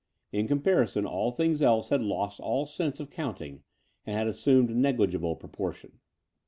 [0.31, 3.61] In comparison all things else had lost all sense of counting
[4.03, 5.99] and had assumed negligible proportion.